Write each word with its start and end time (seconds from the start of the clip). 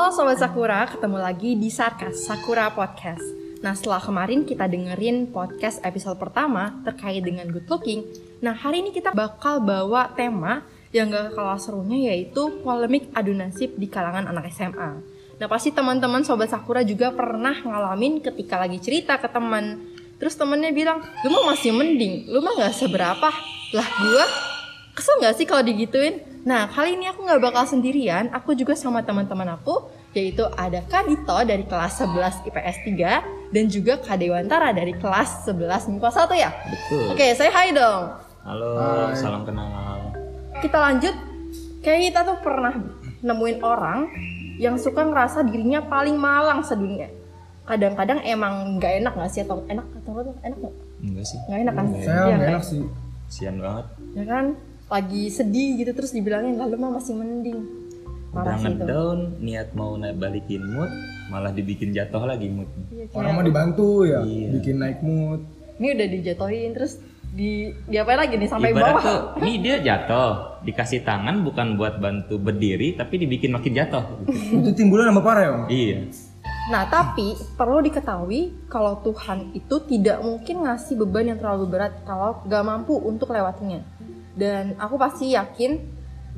Halo 0.00 0.16
Sobat 0.16 0.40
Sakura, 0.40 0.88
ketemu 0.88 1.20
lagi 1.20 1.60
di 1.60 1.68
Sarkas 1.68 2.24
Sakura 2.24 2.72
Podcast. 2.72 3.20
Nah 3.60 3.76
setelah 3.76 4.00
kemarin 4.00 4.48
kita 4.48 4.64
dengerin 4.64 5.28
podcast 5.28 5.76
episode 5.84 6.16
pertama 6.16 6.80
terkait 6.88 7.20
dengan 7.20 7.44
good 7.52 7.68
looking, 7.68 8.08
nah 8.40 8.56
hari 8.56 8.80
ini 8.80 8.96
kita 8.96 9.12
bakal 9.12 9.60
bawa 9.60 10.08
tema 10.16 10.64
yang 10.88 11.12
gak 11.12 11.36
kalah 11.36 11.60
serunya 11.60 12.16
yaitu 12.16 12.48
polemik 12.64 13.12
adu 13.12 13.36
nasib 13.36 13.76
di 13.76 13.92
kalangan 13.92 14.24
anak 14.24 14.48
SMA. 14.48 15.04
Nah 15.36 15.46
pasti 15.52 15.68
teman-teman 15.68 16.24
Sobat 16.24 16.48
Sakura 16.48 16.80
juga 16.80 17.12
pernah 17.12 17.60
ngalamin 17.60 18.24
ketika 18.24 18.56
lagi 18.56 18.80
cerita 18.80 19.20
ke 19.20 19.28
teman. 19.28 19.84
Terus 20.16 20.32
temennya 20.32 20.72
bilang, 20.72 21.04
lu 21.04 21.28
mah 21.28 21.52
masih 21.52 21.76
mending, 21.76 22.24
lu 22.24 22.40
mah 22.40 22.56
gak 22.56 22.72
seberapa. 22.72 23.28
Lah 23.76 23.88
gua 24.00 24.49
kesel 25.00 25.16
gak 25.18 25.34
sih 25.34 25.48
kalau 25.48 25.64
digituin? 25.64 26.20
Nah 26.44 26.68
kali 26.68 26.92
ini 26.92 27.08
aku 27.08 27.24
gak 27.24 27.40
bakal 27.40 27.64
sendirian, 27.64 28.28
aku 28.30 28.52
juga 28.52 28.76
sama 28.76 29.00
teman-teman 29.00 29.48
aku 29.50 29.88
yaitu 30.12 30.42
ada 30.54 30.82
Kak 30.84 31.06
Dito 31.06 31.38
dari 31.40 31.64
kelas 31.64 32.02
11 32.02 32.44
IPS 32.44 32.76
3 32.84 33.54
dan 33.54 33.64
juga 33.66 33.96
Kak 33.96 34.18
Dewantara 34.18 34.74
dari 34.74 34.92
kelas 34.92 35.48
11 35.48 35.88
MIPA 35.88 36.10
1 36.10 36.34
ya? 36.36 36.50
Betul. 36.66 37.04
Oke, 37.14 37.26
saya 37.32 37.48
hai 37.48 37.70
dong. 37.72 38.04
Halo, 38.40 38.68
Hai. 38.76 39.16
salam 39.16 39.46
kenal. 39.46 39.70
Kita 40.58 40.76
lanjut. 40.76 41.14
Kayak 41.80 42.12
kita 42.12 42.20
tuh 42.26 42.36
pernah 42.42 42.74
nemuin 43.22 43.58
orang 43.62 43.98
yang 44.60 44.76
suka 44.76 45.00
ngerasa 45.00 45.46
dirinya 45.46 45.80
paling 45.80 46.12
malang 46.12 46.60
sedunia. 46.60 47.08
Kadang-kadang 47.64 48.20
emang 48.20 48.76
nggak 48.76 49.00
enak 49.00 49.12
nggak 49.14 49.30
sih 49.30 49.40
atau 49.40 49.64
enak 49.64 49.86
atau 49.94 50.10
apa 50.10 50.20
tuh 50.26 50.34
enak 50.42 50.58
nggak? 50.58 50.74
Enggak 51.00 51.24
sih, 51.24 51.38
Nggak 51.46 51.60
enak 51.62 51.74
kan? 51.74 51.86
Saya 51.86 52.02
Iya 52.02 52.18
nggak 52.26 52.40
kan? 52.40 52.52
enak 52.52 52.64
sih. 52.66 52.82
sian 53.30 53.56
banget. 53.62 53.86
Ya 54.12 54.24
kan? 54.26 54.44
Lagi 54.90 55.30
sedih 55.30 55.78
gitu 55.78 55.94
terus 55.94 56.10
dibilangin 56.10 56.58
lalu 56.58 56.74
mah 56.76 56.98
masih 56.98 57.14
mending. 57.14 57.60
Udah 58.30 58.42
Parah 58.44 58.58
itu. 58.58 58.66
ngedown, 58.68 59.18
niat 59.40 59.68
mau 59.72 59.94
naik 59.94 60.14
balikin 60.16 60.62
mood, 60.64 60.90
malah 61.26 61.50
dibikin 61.50 61.90
jatuh 61.90 62.22
lagi 62.22 62.46
mood. 62.46 62.70
Iya, 62.88 63.10
Orang 63.12 63.32
mau 63.32 63.42
dibantu 63.42 64.02
ya, 64.02 64.22
Iya. 64.22 64.48
bikin 64.52 64.76
naik 64.76 64.98
mood. 65.00 65.42
ini 65.76 65.96
udah 65.96 66.08
dijatuhin 66.10 66.70
terus 66.70 67.00
di 67.26 67.72
diapain 67.86 68.20
lagi 68.20 68.36
nih 68.36 68.46
sampai 68.46 68.68
Ibarat 68.68 68.86
bawah. 68.92 69.02
tuh, 69.02 69.20
ini 69.40 69.52
dia 69.58 69.80
jatuh, 69.80 70.32
dikasih 70.60 71.00
tangan 71.00 71.40
bukan 71.40 71.74
buat 71.74 71.96
bantu 71.96 72.36
berdiri, 72.36 72.94
tapi 72.94 73.16
dibikin 73.16 73.50
makin 73.50 73.72
jatuh. 73.72 74.04
Itu 74.28 74.76
timbulan 74.76 75.08
nambah 75.08 75.24
parah 75.24 75.42
ya, 75.42 75.52
iya. 75.66 75.98
Nah, 76.68 76.84
tapi 76.84 77.32
perlu 77.56 77.80
diketahui 77.80 78.68
kalau 78.68 79.00
Tuhan 79.00 79.50
itu 79.52 79.76
tidak 79.88 80.20
mungkin 80.20 80.62
ngasih 80.62 80.94
beban 80.96 81.26
yang 81.26 81.38
terlalu 81.38 81.66
berat 81.66 81.98
kalau 82.04 82.44
gak 82.44 82.62
mampu 82.62 82.94
untuk 82.94 83.32
lewatinya. 83.32 83.80
Dan 84.34 84.78
aku 84.78 84.94
pasti 85.00 85.34
yakin 85.34 85.78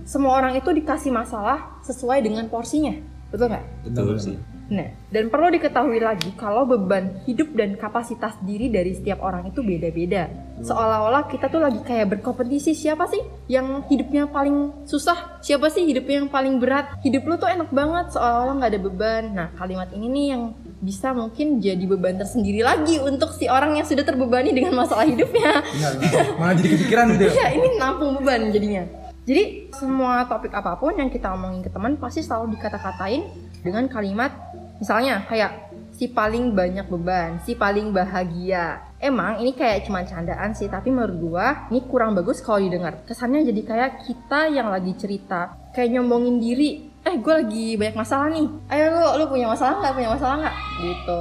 semua 0.09 0.41
orang 0.41 0.57
itu 0.57 0.73
dikasih 0.73 1.13
masalah 1.13 1.79
sesuai 1.85 2.25
dengan 2.25 2.49
porsinya. 2.49 2.97
Betul 3.33 3.53
nggak? 3.53 3.65
Betul 3.89 4.17
sih. 4.21 4.37
Nah, 4.73 4.89
dan 5.13 5.29
perlu 5.29 5.53
diketahui 5.53 6.01
lagi 6.01 6.33
kalau 6.33 6.65
beban 6.65 7.21
hidup 7.29 7.53
dan 7.53 7.77
kapasitas 7.77 8.41
diri 8.41 8.73
dari 8.73 8.97
setiap 8.97 9.21
orang 9.21 9.53
itu 9.53 9.61
beda-beda. 9.61 10.33
Seolah-olah 10.65 11.29
kita 11.29 11.53
tuh 11.53 11.61
lagi 11.61 11.85
kayak 11.85 12.17
berkompetisi 12.17 12.73
siapa 12.73 13.05
sih 13.05 13.21
yang 13.53 13.85
hidupnya 13.93 14.33
paling 14.33 14.87
susah, 14.89 15.43
siapa 15.45 15.69
sih 15.69 15.85
hidupnya 15.85 16.25
yang 16.25 16.31
paling 16.33 16.57
berat. 16.57 16.97
Hidup 17.05 17.29
lu 17.29 17.37
tuh 17.37 17.53
enak 17.53 17.69
banget 17.69 18.17
seolah-olah 18.17 18.55
nggak 18.65 18.73
ada 18.73 18.81
beban. 18.81 19.25
Nah, 19.37 19.49
kalimat 19.61 19.93
ini 19.93 20.07
nih 20.09 20.27
yang 20.33 20.43
bisa 20.83 21.15
mungkin 21.15 21.63
jadi 21.63 21.81
beban 21.87 22.19
tersendiri 22.19 22.67
lagi 22.67 22.99
untuk 22.99 23.31
si 23.39 23.47
orang 23.47 23.79
yang 23.79 23.87
sudah 23.87 24.03
terbebani 24.03 24.51
dengan 24.51 24.75
masalah 24.75 25.07
hidupnya. 25.07 25.63
Iya, 25.73 25.89
iya. 26.03 26.23
Malah 26.37 26.55
jadi 26.59 26.69
kepikiran 26.75 27.05
gitu 27.15 27.23
ya. 27.25 27.33
Iya, 27.33 27.47
ini 27.55 27.69
nampung 27.79 28.19
beban 28.19 28.51
jadinya. 28.51 28.85
Jadi 29.23 29.71
semua 29.79 30.27
topik 30.27 30.51
apa 30.51 30.75
pun 30.75 30.99
yang 30.99 31.07
kita 31.07 31.31
omongin 31.31 31.63
ke 31.63 31.71
teman 31.71 31.95
pasti 31.95 32.27
selalu 32.27 32.59
dikata-katain 32.59 33.23
dengan 33.63 33.87
kalimat 33.87 34.35
misalnya 34.83 35.23
kayak 35.31 35.71
si 35.95 36.11
paling 36.11 36.51
banyak 36.59 36.91
beban, 36.91 37.39
si 37.47 37.55
paling 37.55 37.95
bahagia. 37.95 38.83
Emang 38.99 39.39
ini 39.39 39.55
kayak 39.55 39.87
cuma 39.87 40.03
candaan 40.03 40.51
sih, 40.51 40.67
tapi 40.67 40.91
menurut 40.91 41.17
gua 41.23 41.71
ini 41.71 41.87
kurang 41.87 42.19
bagus 42.19 42.43
kalau 42.43 42.59
didengar. 42.59 43.07
Kesannya 43.07 43.47
jadi 43.47 43.63
kayak 43.63 43.91
kita 44.03 44.51
yang 44.51 44.75
lagi 44.75 44.99
cerita, 44.99 45.55
kayak 45.71 45.95
nyombongin 45.95 46.43
diri. 46.43 46.91
Eh, 47.13 47.21
gue 47.21 47.35
lagi 47.45 47.67
banyak 47.77 47.93
masalah 47.93 48.33
nih. 48.33 48.49
Ayo 48.73 48.85
lu, 48.89 49.05
lu 49.21 49.25
punya 49.29 49.45
masalah 49.45 49.85
nggak? 49.85 49.93
Punya 50.01 50.11
masalah 50.17 50.37
nggak? 50.41 50.57
Gitu. 50.81 51.21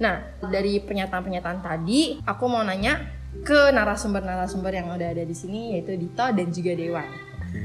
Nah, 0.00 0.14
dari 0.48 0.72
pernyataan-pernyataan 0.80 1.60
tadi, 1.60 2.00
aku 2.24 2.48
mau 2.48 2.64
nanya 2.64 3.04
ke 3.44 3.68
narasumber-narasumber 3.68 4.72
yang 4.72 4.88
udah 4.88 5.12
ada 5.12 5.20
di 5.20 5.36
sini 5.36 5.76
yaitu 5.76 5.92
Dito 6.00 6.24
dan 6.24 6.48
juga 6.48 6.72
Dewan. 6.72 7.08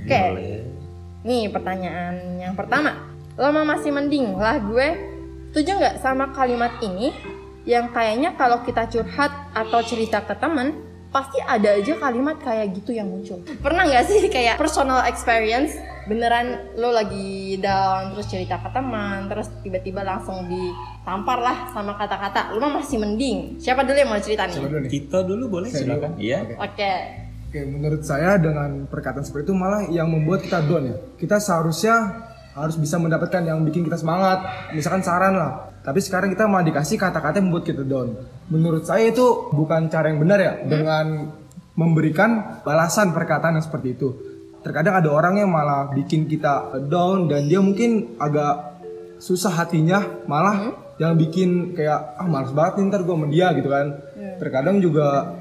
Oke. 0.04 0.24
Nih 1.24 1.48
pertanyaan 1.48 2.44
yang 2.44 2.60
pertama. 2.60 2.92
Lo 3.40 3.56
mah 3.56 3.64
masih 3.64 3.96
mending 3.96 4.36
lah 4.36 4.60
gue. 4.60 4.88
Setuju 5.56 5.80
nggak 5.80 5.96
sama 6.04 6.36
kalimat 6.36 6.76
ini 6.84 7.16
yang 7.64 7.88
kayaknya 7.96 8.36
kalau 8.36 8.68
kita 8.68 8.84
curhat 8.92 9.32
atau 9.56 9.80
cerita 9.80 10.20
ke 10.28 10.36
temen 10.36 10.76
pasti 11.08 11.40
ada 11.40 11.80
aja 11.80 11.96
kalimat 11.96 12.36
kayak 12.44 12.76
gitu 12.76 12.92
yang 12.92 13.08
muncul. 13.08 13.40
Pernah 13.64 13.88
nggak 13.88 14.04
sih 14.12 14.28
kayak 14.28 14.60
personal 14.60 15.08
experience 15.08 15.72
beneran 16.06 16.78
lo 16.78 16.94
lagi 16.94 17.58
down 17.58 18.14
terus 18.14 18.30
cerita 18.30 18.62
ke 18.62 18.70
teman 18.70 19.26
terus 19.26 19.50
tiba-tiba 19.66 20.06
langsung 20.06 20.46
ditampar 20.46 21.42
lah 21.42 21.58
sama 21.74 21.98
kata-kata 21.98 22.54
lo 22.54 22.62
mah 22.62 22.82
masih 22.82 23.02
mending. 23.02 23.58
Siapa 23.58 23.82
dulu 23.82 23.98
yang 23.98 24.10
mau 24.10 24.22
cerita 24.22 24.46
nih? 24.46 24.58
Dulu 24.62 24.78
nih. 24.86 24.90
Kita 24.90 25.26
dulu 25.26 25.44
boleh 25.50 25.70
Saya 25.74 25.82
silakan. 25.82 26.10
dulu. 26.14 26.22
Iya. 26.22 26.40
Oke. 26.46 26.56
Oke. 26.62 26.94
Oke, 27.46 27.72
menurut 27.72 28.04
saya 28.04 28.36
dengan 28.36 28.84
perkataan 28.84 29.24
seperti 29.24 29.48
itu 29.48 29.56
malah 29.56 29.88
yang 29.88 30.12
membuat 30.12 30.44
kita 30.44 30.60
down 30.68 30.92
ya. 30.92 30.96
Kita 31.16 31.40
seharusnya 31.40 31.96
harus 32.52 32.76
bisa 32.76 33.00
mendapatkan 33.00 33.48
yang 33.48 33.64
bikin 33.64 33.88
kita 33.88 33.96
semangat. 33.96 34.44
Misalkan 34.76 35.00
saran 35.08 35.40
lah. 35.40 35.72
Tapi 35.80 36.04
sekarang 36.04 36.36
kita 36.36 36.52
malah 36.52 36.68
dikasih 36.68 37.00
kata-kata 37.00 37.40
yang 37.40 37.48
membuat 37.48 37.64
kita 37.64 37.88
down. 37.88 38.12
Menurut 38.52 38.84
saya 38.84 39.08
itu 39.08 39.54
bukan 39.56 39.88
cara 39.88 40.12
yang 40.12 40.20
benar 40.20 40.40
ya 40.42 40.54
dengan 40.68 41.32
memberikan 41.80 42.60
balasan 42.68 43.16
perkataan 43.16 43.56
yang 43.56 43.64
seperti 43.64 43.96
itu. 43.96 44.35
Terkadang 44.66 44.98
ada 44.98 45.10
orang 45.14 45.38
yang 45.38 45.54
malah 45.54 45.94
bikin 45.94 46.26
kita 46.26 46.74
down 46.90 47.30
dan 47.30 47.46
dia 47.46 47.62
mungkin 47.62 48.18
agak 48.18 48.82
susah 49.22 49.54
hatinya 49.54 50.26
malah 50.26 50.74
yang 50.98 51.14
bikin 51.14 51.78
kayak 51.78 52.18
ah 52.18 52.26
males 52.26 52.50
banget 52.50 52.82
nih 52.82 52.90
ntar 52.90 53.06
gue 53.06 53.14
sama 53.14 53.28
dia 53.30 53.54
gitu 53.54 53.70
kan. 53.70 53.88
Terkadang 54.42 54.82
juga 54.82 55.38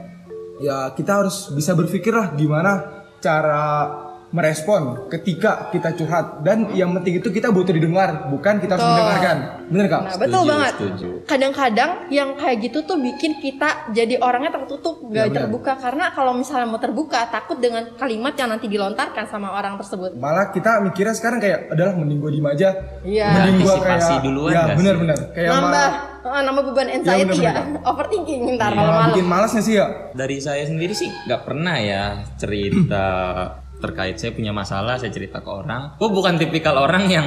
ya 0.60 0.92
kita 0.92 1.24
harus 1.24 1.48
bisa 1.56 1.72
berpikir 1.72 2.12
lah 2.12 2.36
gimana 2.36 3.02
cara 3.24 3.88
merespon 4.34 4.82
ketika 5.08 5.70
kita 5.70 5.94
curhat 5.94 6.42
dan 6.42 6.66
yang 6.72 6.90
penting 6.92 7.16
itu 7.16 7.30
kita 7.30 7.48
butuh 7.48 7.70
didengar 7.70 8.26
bukan 8.26 8.58
kita 8.58 8.74
harus 8.74 8.82
mendengarkan 8.84 9.36
bener 9.64 9.86
kak 9.86 10.00
Nah, 10.04 10.16
betul 10.16 10.26
Setuju, 10.36 10.50
banget. 10.50 10.72
setuju. 10.74 11.08
Kadang-kadang 11.24 11.90
yang 12.10 12.28
kayak 12.34 12.56
gitu 12.60 12.78
tuh 12.82 12.98
bikin 12.98 13.38
kita 13.38 13.70
jadi 13.90 14.18
orangnya 14.18 14.50
tertutup, 14.52 15.00
Ya, 15.06 15.24
gak 15.24 15.30
benar. 15.30 15.36
terbuka 15.40 15.72
karena 15.76 16.04
kalau 16.10 16.32
misalnya 16.32 16.66
mau 16.66 16.76
terbuka 16.76 17.24
takut 17.26 17.56
dengan 17.56 17.94
kalimat 17.94 18.34
yang 18.34 18.50
nanti 18.50 18.66
dilontarkan 18.66 19.24
sama 19.24 19.52
orang 19.52 19.74
tersebut. 19.76 20.12
malah 20.16 20.50
kita 20.50 20.82
mikirnya 20.82 21.12
sekarang 21.12 21.38
kayak 21.38 21.70
adalah 21.70 21.94
mending 21.94 22.18
gue 22.18 22.30
diem 22.32 22.46
aja 22.46 22.68
Iya. 23.00 23.28
mending 23.32 23.56
gue 23.60 23.76
kayak 23.78 24.20
duluan 24.20 24.52
ya 24.52 24.64
bener-bener 24.74 25.18
kayak 25.30 25.48
nambah 25.48 25.88
malah, 26.20 26.34
eh, 26.34 26.42
nambah 26.42 26.62
beban 26.66 26.88
anxiety 26.90 27.38
ya, 27.38 27.52
benar-benar. 27.54 27.86
overthinking 27.90 28.40
ntar 28.52 28.70
malah 28.70 28.82
malam-malam. 28.82 29.08
bikin 29.12 29.26
malas 29.26 29.50
gak 29.52 29.62
sih 29.62 29.74
ya 29.74 29.86
Dari 30.12 30.36
saya 30.38 30.62
sendiri 30.64 30.92
sih 30.92 31.08
nggak 31.24 31.40
pernah 31.42 31.76
ya 31.76 32.02
cerita 32.36 33.06
terkait 33.84 34.16
saya 34.16 34.32
punya 34.32 34.56
masalah, 34.56 34.96
saya 34.96 35.12
cerita 35.12 35.44
ke 35.44 35.50
orang. 35.52 36.00
Gue 36.00 36.08
bukan 36.08 36.40
tipikal 36.40 36.80
orang 36.80 37.04
yang 37.12 37.26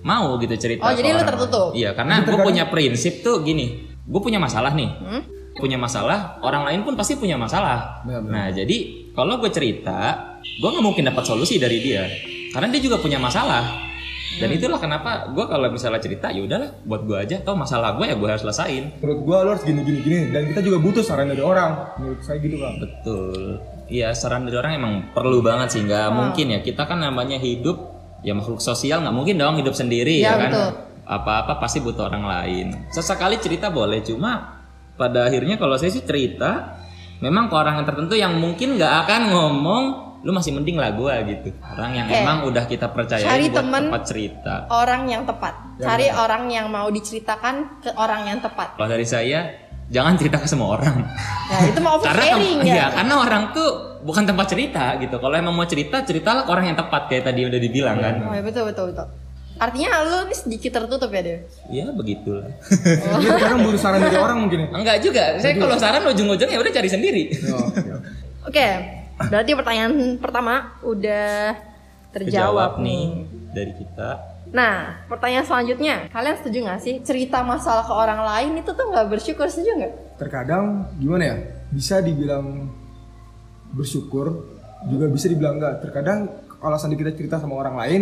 mau 0.00 0.40
gitu 0.40 0.56
cerita. 0.56 0.88
Oh, 0.88 0.92
ke 0.94 1.04
jadi 1.04 1.12
lu 1.12 1.20
orang. 1.20 1.28
tertutup? 1.28 1.68
Iya, 1.76 1.92
karena 1.92 2.24
gue 2.24 2.38
punya 2.40 2.64
prinsip 2.72 3.20
tuh 3.20 3.44
gini. 3.44 3.84
Gue 4.08 4.20
punya 4.24 4.40
masalah 4.40 4.72
nih. 4.72 4.88
Hmm? 4.88 5.22
Punya 5.58 5.74
masalah, 5.74 6.38
orang 6.40 6.70
lain 6.70 6.80
pun 6.86 6.94
pasti 6.94 7.18
punya 7.18 7.34
masalah. 7.34 8.06
Benar-benar. 8.06 8.30
Nah, 8.30 8.46
jadi 8.54 8.76
kalau 9.10 9.42
gue 9.42 9.50
cerita, 9.50 9.98
gue 10.38 10.68
nggak 10.70 10.84
mungkin 10.86 11.10
dapat 11.10 11.26
solusi 11.26 11.58
dari 11.58 11.82
dia, 11.82 12.06
karena 12.54 12.70
dia 12.70 12.78
juga 12.78 13.02
punya 13.02 13.18
masalah. 13.18 13.87
Dan 14.38 14.48
Hmm. 14.48 14.56
itulah 14.56 14.78
kenapa 14.78 15.10
gue 15.28 15.44
kalau 15.44 15.66
misalnya 15.66 15.98
cerita, 15.98 16.26
ya 16.28 16.40
udahlah, 16.40 16.70
buat 16.82 17.02
gue 17.02 17.16
aja. 17.16 17.36
Atau 17.38 17.54
masalah 17.54 17.92
gue 17.92 18.06
ya 18.06 18.14
gue 18.14 18.28
harus 18.28 18.40
selesain. 18.40 18.94
menurut 18.96 19.20
gue 19.20 19.36
lo 19.36 19.48
harus 19.50 19.62
gini 19.62 19.80
gini 19.82 19.98
gini 20.00 20.18
dan 20.28 20.42
kita 20.46 20.60
juga 20.60 20.78
butuh 20.78 21.02
saran 21.02 21.26
dari 21.26 21.40
orang 21.40 21.70
menurut 21.96 22.20
saya 22.20 22.38
gitu 22.38 22.56
kak 22.56 22.72
Betul. 22.78 23.58
Iya 23.86 24.08
saran 24.12 24.44
dari 24.44 24.54
orang 24.54 24.72
emang 24.74 24.92
perlu 25.10 25.40
banget 25.40 25.68
sih 25.70 25.82
nggak 25.82 26.08
mungkin 26.10 26.46
ya 26.50 26.60
kita 26.60 26.84
kan 26.84 26.98
namanya 26.98 27.36
hidup 27.36 27.76
ya 28.20 28.32
makhluk 28.32 28.58
sosial 28.58 29.00
nggak 29.00 29.12
mungkin 29.12 29.34
dong 29.34 29.56
hidup 29.56 29.72
sendiri 29.72 30.18
Ya, 30.18 30.34
ya, 30.34 30.34
kan 30.38 30.50
betul. 30.50 30.70
apa-apa 31.04 31.52
pasti 31.56 31.78
butuh 31.78 32.06
orang 32.06 32.22
lain 32.22 32.66
sesekali 32.88 33.36
cerita 33.36 33.68
boleh 33.68 34.02
cuma 34.02 34.60
pada 34.92 35.24
akhirnya 35.24 35.56
kalau 35.56 35.74
saya 35.74 35.88
sih 35.88 36.02
cerita 36.02 36.76
memang 37.18 37.46
ke 37.46 37.54
orang 37.54 37.80
yang 37.80 37.86
tertentu 37.86 38.14
yang 38.14 38.36
mungkin 38.36 38.76
nggak 38.76 38.92
akan 39.04 39.22
ngomong 39.30 39.84
lu 40.18 40.30
masih 40.30 40.50
mending 40.50 40.74
lah 40.74 40.90
gua 40.92 41.22
gitu 41.22 41.54
orang 41.62 41.92
yang 41.94 42.06
Oke. 42.06 42.18
emang 42.18 42.38
udah 42.44 42.64
kita 42.66 42.90
percaya 42.90 43.22
Cari 43.22 43.46
buat 43.48 43.62
temen. 43.62 43.82
tempat 43.86 44.02
cerita 44.02 44.54
Orang 44.66 45.02
yang 45.06 45.22
tepat, 45.22 45.54
cari 45.78 46.06
orang 46.10 46.50
yang 46.50 46.66
mau 46.66 46.90
diceritakan 46.90 47.54
ke 47.80 47.90
orang 47.94 48.26
yang 48.26 48.38
tepat. 48.42 48.74
kalau 48.74 48.90
dari 48.90 49.06
saya 49.06 49.46
jangan 49.88 50.18
cerita 50.18 50.36
ke 50.36 50.44
semua 50.44 50.76
orang 50.76 51.00
Nah 51.00 51.60
itu 51.64 51.80
mau 51.80 51.96
karena 52.02 52.34
oversharing 52.34 52.58
iya, 52.66 52.74
ya. 52.76 52.86
karena 52.92 53.14
orang 53.16 53.42
tuh 53.54 53.68
bukan 53.98 54.24
tempat 54.24 54.46
cerita 54.46 54.94
gitu. 54.98 55.18
Kalau 55.18 55.34
emang 55.34 55.54
mau 55.54 55.66
cerita, 55.66 56.06
ceritalah 56.06 56.46
ke 56.46 56.50
orang 56.50 56.70
yang 56.70 56.78
tepat 56.78 57.10
kayak 57.10 57.24
tadi 57.26 57.50
udah 57.50 57.58
dibilang 57.58 57.98
kan. 57.98 58.14
Oh 58.26 58.34
ya 58.34 58.42
betul 58.46 58.70
betul 58.70 58.94
betul. 58.94 59.06
Artinya 59.58 59.90
lu 60.06 60.30
nih 60.30 60.38
sedikit 60.38 60.70
tertutup 60.70 61.10
ya, 61.10 61.18
Dew? 61.18 61.38
Ya 61.66 61.90
begitulah. 61.90 62.46
Jadi 62.62 63.26
sekarang 63.26 63.58
butuh 63.66 63.80
saran 63.82 63.98
dari 63.98 64.14
orang 64.14 64.38
mungkin 64.38 64.58
ya. 64.62 64.68
Enggak 64.70 64.96
juga. 65.02 65.24
Saya 65.42 65.58
kalau 65.58 65.74
saran 65.74 66.06
ujung-ujungnya 66.06 66.58
udah 66.62 66.70
cari 66.70 66.86
sendiri. 66.86 67.22
Oh, 67.50 67.66
oke. 67.66 67.90
Oke, 68.46 68.66
berarti 69.26 69.50
pertanyaan 69.58 69.94
pertama 70.22 70.78
udah 70.86 71.58
terjawab 72.14 72.78
nih. 72.78 73.26
dari 73.50 73.72
kita. 73.74 74.38
Nah, 74.48 75.04
pertanyaan 75.10 75.44
selanjutnya, 75.44 76.08
kalian 76.08 76.36
setuju 76.40 76.58
gak 76.64 76.80
sih 76.80 76.94
cerita 77.04 77.44
masalah 77.44 77.84
ke 77.84 77.92
orang 77.92 78.24
lain 78.24 78.50
itu 78.64 78.70
tuh 78.72 78.86
nggak 78.88 79.06
bersyukur, 79.12 79.44
setuju 79.44 79.76
nggak? 79.76 79.92
Terkadang 80.16 80.88
gimana 80.96 81.22
ya? 81.28 81.36
Bisa 81.68 82.00
dibilang 82.00 82.72
bersyukur, 83.76 84.56
juga 84.88 85.04
bisa 85.12 85.28
dibilang 85.28 85.60
enggak. 85.60 85.84
Terkadang 85.84 86.32
seandainya 86.58 87.00
kita 87.04 87.12
cerita 87.12 87.36
sama 87.36 87.60
orang 87.60 87.76
lain, 87.76 88.00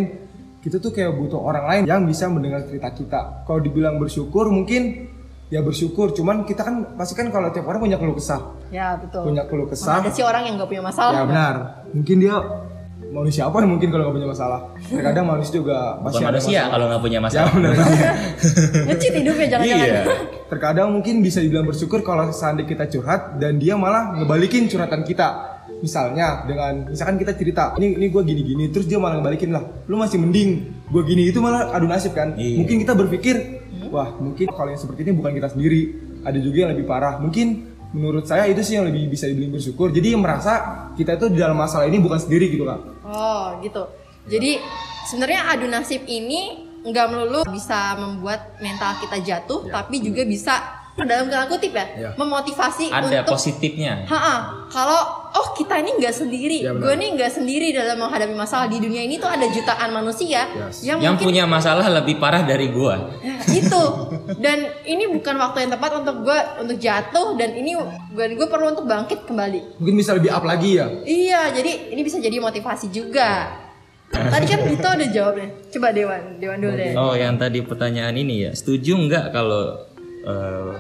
kita 0.63 0.79
tuh 0.79 0.95
kayak 0.95 1.19
butuh 1.19 1.41
orang 1.43 1.65
lain 1.67 1.83
yang 1.87 2.07
bisa 2.07 2.31
mendengar 2.31 2.63
cerita 2.67 2.95
kita. 2.95 3.21
Kalau 3.43 3.59
dibilang 3.59 3.99
bersyukur 3.99 4.47
mungkin 4.51 5.11
ya 5.49 5.61
bersyukur, 5.61 6.11
cuman 6.11 6.43
kita 6.43 6.61
kan 6.61 6.75
pasti 6.95 7.15
kan 7.15 7.29
kalau 7.29 7.49
tiap 7.49 7.65
orang 7.65 7.79
punya 7.81 7.97
keluh 7.97 8.15
kesah, 8.15 8.59
Ya 8.69 8.97
betul. 8.97 9.31
punya 9.31 9.47
keluh 9.47 9.67
kesah. 9.67 10.01
ada 10.01 10.11
sih 10.11 10.21
orang 10.21 10.43
yang 10.45 10.55
nggak 10.57 10.67
punya 10.67 10.83
masalah? 10.83 11.13
Ya 11.13 11.21
kan? 11.21 11.29
benar. 11.29 11.55
Mungkin 11.93 12.17
dia 12.19 12.35
manusia 13.07 13.47
apa 13.47 13.63
yang 13.63 13.71
mungkin 13.71 13.89
kalau 13.89 14.03
nggak 14.05 14.17
punya 14.17 14.29
masalah. 14.29 14.61
Terkadang 14.83 15.25
manusia 15.25 15.55
juga 15.55 15.79
Bukan 15.97 16.05
pasti 16.05 16.19
ada 16.19 16.29
manusia 16.29 16.51
masalah. 16.53 16.69
kalau 16.69 16.85
nggak 16.87 17.03
punya 17.03 17.15
Ya 17.15 17.23
masalah. 17.23 17.51
benar. 17.55 17.75
Ngecit 18.91 19.13
hidupnya 19.15 19.47
jangan-jangan. 19.49 19.87
Iya. 19.87 20.03
Terkadang 20.47 20.89
mungkin 20.91 21.15
bisa 21.21 21.39
dibilang 21.41 21.65
bersyukur 21.65 22.03
kalau 22.03 22.29
seandainya 22.29 22.67
kita 22.69 22.85
curhat 22.89 23.39
dan 23.39 23.57
dia 23.57 23.75
malah 23.75 24.15
ngebalikin 24.15 24.67
curhatan 24.67 25.03
kita. 25.03 25.55
Misalnya 25.77 26.43
dengan 26.43 26.89
misalkan 26.89 27.17
kita 27.17 27.37
cerita, 27.37 27.77
ini 27.77 27.95
ini 27.95 28.07
gue 28.09 28.23
gini-gini, 28.23 28.65
terus 28.71 28.87
dia 28.87 28.97
malah 28.97 29.21
ngebalikin 29.21 29.53
lah. 29.53 29.61
Lu 29.87 29.97
masih 29.97 30.17
mending 30.17 30.51
gue 30.89 31.03
gini 31.05 31.29
itu 31.29 31.37
malah 31.39 31.69
adu 31.71 31.85
nasib 31.85 32.11
kan. 32.11 32.33
Iya. 32.33 32.65
Mungkin 32.65 32.77
kita 32.81 32.93
berpikir, 32.97 33.56
wah 33.91 34.15
mungkin 34.19 34.51
kalau 34.53 34.71
yang 34.71 34.81
seperti 34.81 35.07
ini 35.09 35.13
bukan 35.17 35.33
kita 35.35 35.49
sendiri, 35.53 35.81
ada 36.23 36.39
juga 36.39 36.57
yang 36.67 36.71
lebih 36.77 36.87
parah. 36.87 37.19
Mungkin 37.23 37.77
menurut 37.95 38.29
saya 38.29 38.45
itu 38.51 38.61
sih 38.61 38.77
yang 38.77 38.87
lebih 38.87 39.09
bisa 39.09 39.25
dibilang 39.31 39.57
bersyukur. 39.57 39.89
Jadi 39.95 40.13
yang 40.13 40.23
merasa 40.23 40.87
kita 40.99 41.17
itu 41.17 41.33
di 41.33 41.39
dalam 41.41 41.57
masalah 41.57 41.89
ini 41.89 41.97
bukan 41.97 42.21
sendiri 42.21 42.53
gitu 42.53 42.69
kak. 42.69 42.81
Oh 43.07 43.57
gitu. 43.65 43.89
Jadi 44.27 44.59
sebenarnya 45.09 45.55
adu 45.55 45.67
nasib 45.71 46.03
ini 46.05 46.67
nggak 46.87 47.07
melulu 47.11 47.41
bisa 47.51 47.99
membuat 47.99 48.59
mental 48.63 48.95
kita 49.03 49.19
jatuh, 49.23 49.67
tapi 49.73 49.99
juga 49.99 50.23
bisa 50.23 50.76
dalam 51.05 51.29
tanda 51.29 51.45
kutip 51.45 51.77
ya, 51.77 51.87
Ya. 51.93 52.11
memotivasi 52.17 52.89
Ada 52.89 53.21
untuk 53.21 53.37
positifnya. 53.37 54.09
Ha 54.09 54.65
kalau 54.73 55.01
oh 55.37 55.53
kita 55.53 55.77
ini 55.85 56.01
nggak 56.01 56.15
sendiri, 56.15 56.65
Ya, 56.65 56.73
gue 56.73 56.95
nih 56.97 57.13
nggak 57.13 57.33
sendiri 57.37 57.69
dalam 57.77 58.01
menghadapi 58.01 58.33
masalah 58.33 58.65
di 58.65 58.81
dunia 58.81 59.05
ini 59.05 59.21
tuh 59.21 59.29
ada 59.29 59.45
jutaan 59.45 59.93
manusia 59.93 60.49
Yes. 60.49 60.81
yang, 60.81 61.05
Yang 61.05 61.21
mungkin 61.21 61.27
punya 61.29 61.45
masalah 61.45 61.85
lebih 61.93 62.17
parah 62.17 62.49
dari 62.49 62.73
gua. 62.73 63.13
Ya, 63.21 63.37
itu 63.45 63.83
dan 64.41 64.73
ini 64.89 65.05
bukan 65.13 65.37
waktu 65.37 65.69
yang 65.69 65.73
tepat 65.77 66.01
untuk 66.01 66.17
gue 66.25 66.39
untuk 66.65 66.77
jatuh 66.81 67.37
dan 67.37 67.53
ini 67.53 67.77
gue 68.17 68.27
gue 68.33 68.49
perlu 68.49 68.73
untuk 68.73 68.89
bangkit 68.89 69.29
kembali. 69.29 69.77
Mungkin 69.77 69.95
bisa 70.01 70.17
lebih 70.17 70.33
up 70.33 70.49
lagi 70.49 70.81
ya. 70.81 70.89
Iya, 71.05 71.53
jadi 71.53 71.93
ini 71.93 72.01
bisa 72.01 72.17
jadi 72.17 72.41
motivasi 72.41 72.89
juga. 72.89 73.53
Tadi 74.07 74.47
kan 74.47 74.61
Dito 74.65 74.87
udah 74.87 75.09
jawabnya. 75.11 75.49
Coba 75.67 75.91
Dewan, 75.91 76.39
Dewan 76.39 76.59
dulu 76.63 76.75
deh. 76.79 76.95
Oh, 76.95 77.13
yang 77.13 77.37
tadi 77.37 77.59
pertanyaan 77.61 78.15
ini 78.15 78.49
ya, 78.49 78.51
setuju 78.55 78.95
nggak 78.97 79.35
kalau 79.35 79.83
eh, 80.27 80.73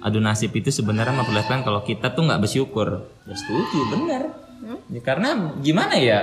adu 0.00 0.18
nasib 0.20 0.52
itu 0.56 0.72
sebenarnya 0.72 1.14
memperlihatkan 1.20 1.64
kalau 1.64 1.84
kita 1.84 2.12
tuh 2.12 2.24
nggak 2.24 2.40
bersyukur? 2.40 2.88
Ya 3.28 3.34
setuju, 3.36 3.78
benar. 3.92 4.22
Ya, 4.88 5.00
karena 5.04 5.52
gimana 5.60 5.96
ya? 6.00 6.20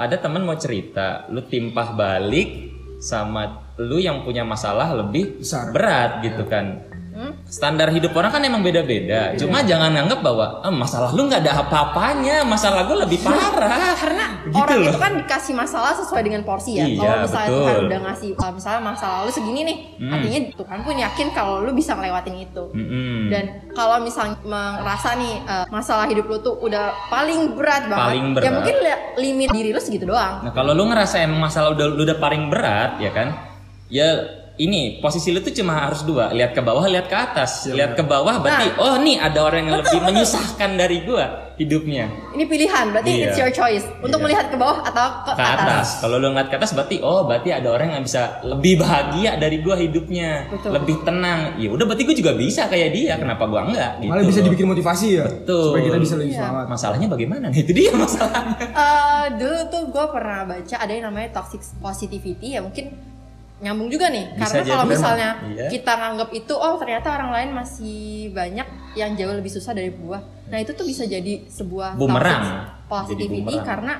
Ada 0.00 0.18
teman 0.18 0.42
mau 0.42 0.56
cerita, 0.58 1.28
lu 1.30 1.44
timpah 1.44 1.94
balik 1.94 2.72
sama 3.00 3.70
lu 3.80 3.96
yang 3.96 4.24
punya 4.26 4.44
masalah 4.44 4.92
lebih 4.92 5.40
Besar. 5.40 5.72
berat 5.72 6.20
gitu 6.24 6.44
kan. 6.48 6.89
Standar 7.50 7.90
hidup 7.90 8.14
orang 8.14 8.30
kan 8.30 8.40
emang 8.40 8.62
beda-beda. 8.62 9.34
Cuma 9.34 9.60
jangan 9.60 9.90
anggap 9.90 10.22
bahwa 10.22 10.62
"Ah, 10.62 10.70
masalah 10.70 11.10
lu 11.10 11.26
nggak 11.26 11.42
ada 11.42 11.52
apa-apanya, 11.60 12.42
masalah 12.42 12.86
gue 12.86 12.94
lebih 12.96 13.18
parah. 13.20 13.90
Karena 13.92 14.26
Gitu 14.40 14.54
orang 14.56 14.78
loh. 14.78 14.88
itu 14.88 14.98
kan 14.98 15.12
dikasih 15.18 15.52
masalah 15.52 15.92
sesuai 15.92 16.22
dengan 16.22 16.42
porsi 16.42 16.72
ya. 16.72 16.86
Iya, 16.86 16.96
kalau 16.96 17.16
misalnya 17.20 17.48
betul. 17.48 17.60
Tuhan 17.60 17.78
udah 17.84 18.00
ngasih, 18.00 18.30
kalau 18.32 18.52
misalnya 18.54 18.80
masalah 18.84 19.18
lu 19.20 19.30
segini 19.30 19.60
nih, 19.62 19.76
Hmm. 19.98 20.12
artinya 20.12 20.40
Tuhan 20.54 20.78
pun 20.80 20.94
yakin 20.96 21.26
kalau 21.30 21.54
lu 21.60 21.72
bisa 21.72 21.92
ngelewatin 21.92 22.36
itu. 22.40 22.64
Mm-mm. 22.70 23.18
Dan 23.28 23.44
kalau 23.70 23.98
misalnya 23.98 24.38
merasa 24.46 25.12
nih 25.12 25.34
eh, 25.42 25.64
masalah 25.68 26.06
hidup 26.06 26.24
lu 26.24 26.38
tuh 26.38 26.54
udah 26.56 26.94
paling 27.08 27.52
berat 27.52 27.84
banget, 27.84 28.06
Paling 28.06 28.24
ya 28.24 28.34
berat. 28.38 28.52
mungkin 28.54 28.74
li- 28.78 29.02
limit 29.20 29.48
diri 29.50 29.70
lu 29.70 29.78
segitu 29.78 30.06
doang. 30.06 30.40
Nah 30.40 30.52
kalau 30.52 30.70
lu 30.70 30.86
ngerasa 30.86 31.18
emang 31.20 31.42
masalah 31.42 31.70
udah 31.70 31.86
lu 31.88 32.02
udah 32.02 32.16
paling 32.16 32.46
berat 32.46 32.96
ya 32.96 33.10
kan, 33.10 33.28
ya 33.86 34.38
ini 34.60 34.80
posisi 34.98 35.30
lu 35.30 35.40
tuh 35.40 35.50
cuma 35.50 35.72
harus 35.80 36.02
dua, 36.02 36.28
lihat 36.30 36.52
ke 36.52 36.60
bawah, 36.60 36.84
lihat 36.84 37.06
ke 37.06 37.16
atas. 37.16 37.64
lihat 37.66 37.94
ke 37.94 38.02
bawah 38.02 38.36
berarti 38.38 38.68
Nah. 38.70 38.76
oh 38.78 38.94
nih 38.98 39.16
ada 39.16 39.40
orang 39.40 39.64
yang 39.64 39.76
lebih 39.78 39.98
menyusahkan 40.06 40.70
dari 40.74 41.00
gua 41.00 41.48
hidupnya 41.56 42.08
Ini 42.30 42.44
pilihan, 42.44 42.88
berarti 42.88 43.10
Iya. 43.10 43.24
it's 43.26 43.38
your 43.38 43.48
choice 43.50 43.84
untuk 43.98 44.16
Iya. 44.16 44.24
melihat 44.26 44.46
ke 44.48 44.56
bawah 44.56 44.80
atau 44.82 45.06
ke, 45.22 45.32
ke 45.34 45.44
atas. 45.46 46.00
Kalau 46.00 46.16
lu 46.16 46.28
ngeliat 46.28 46.48
ke 46.48 46.56
atas 46.56 46.72
berarti 46.72 46.96
oh 47.00 47.24
berarti 47.24 47.50
ada 47.50 47.68
orang 47.68 47.88
yang 47.90 48.02
bisa 48.02 48.20
lebih 48.42 48.76
bahagia 48.76 49.36
dari 49.36 49.60
gua 49.60 49.76
hidupnya, 49.76 50.44
Betul. 50.46 50.72
lebih 50.72 50.96
tenang. 51.02 51.56
Ya 51.56 51.68
udah 51.68 51.84
berarti 51.84 52.02
gua 52.02 52.16
juga 52.16 52.32
bisa 52.34 52.64
kayak 52.66 52.90
dia, 52.90 53.12
kenapa 53.16 53.44
gua 53.44 53.64
enggak? 53.64 53.96
Gitu 53.98 54.08
Malah 54.08 54.24
bisa 54.24 54.40
dibikin 54.40 54.66
motivasi 54.66 55.08
ya. 55.14 55.24
Betul. 55.26 55.64
Supaya 55.68 55.82
kita 55.86 55.98
bisa 55.98 56.14
lebih 56.16 56.32
Iya. 56.32 56.40
semangat. 56.42 56.66
Masalahnya 56.68 57.08
bagaimana? 57.08 57.44
Nah, 57.48 57.56
itu 57.56 57.72
dia 57.72 57.90
masalahnya. 57.94 58.56
Eh, 58.60 59.26
dulu 59.36 59.58
tuh 59.68 59.82
gue 59.86 60.06
pernah 60.10 60.40
baca 60.42 60.76
ada 60.76 60.90
yang 60.90 61.04
namanya 61.06 61.28
toxic 61.34 61.60
positivity 61.76 62.56
ya 62.56 62.60
mungkin 62.60 62.92
nyambung 63.60 63.86
juga 63.86 64.08
nih 64.08 64.32
Bisa 64.32 64.40
karena 64.50 64.62
kalau 64.66 64.84
misalnya 64.86 65.30
Iya. 65.46 65.68
kita 65.68 65.92
nganggap 65.92 66.28
itu 66.32 66.52
oh 66.52 66.74
ternyata 66.74 67.08
orang 67.10 67.30
lain 67.30 67.50
masih 67.52 68.00
banyak 68.30 68.64
yang 68.94 69.12
jauh 69.14 69.30
lebih 69.30 69.48
susah 69.48 69.70
dari 69.70 69.92
gua 69.92 70.18
nah 70.48 70.56
itu 70.56 70.72
tuh 70.72 70.82
bisa 70.82 71.04
jadi 71.04 71.44
sebuah 71.46 71.94
Bumerang. 71.94 72.66
positivity 72.86 73.38
Jadi 73.38 73.46
bumerang. 73.46 73.64
karena 73.64 73.94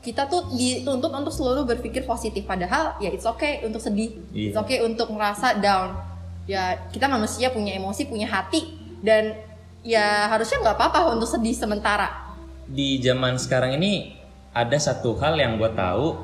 kita 0.00 0.26
tuh 0.26 0.52
dituntut 0.52 1.08
untuk 1.08 1.32
selalu 1.32 1.64
berpikir 1.66 2.04
positif 2.04 2.44
padahal 2.44 2.98
ya 2.98 3.08
it's 3.08 3.24
okay 3.24 3.62
untuk 3.62 3.78
sedih 3.78 4.12
Iya. 4.30 4.50
it's 4.50 4.58
okay 4.58 4.82
untuk 4.82 5.08
merasa 5.08 5.54
down 5.54 5.96
ya 6.44 6.76
kita 6.90 7.06
manusia 7.06 7.48
punya 7.48 7.72
emosi 7.72 8.04
punya 8.04 8.26
hati 8.26 8.74
dan 9.00 9.32
ya 9.80 10.28
harusnya 10.28 10.60
nggak 10.60 10.76
apa-apa 10.76 11.14
untuk 11.14 11.24
sedih 11.26 11.54
sementara 11.54 12.36
di 12.64 12.98
zaman 12.98 13.36
sekarang 13.36 13.76
ini 13.76 14.12
ada 14.50 14.76
satu 14.76 15.14
hal 15.14 15.34
yang 15.34 15.56
gue 15.56 15.70
tahu 15.70 16.20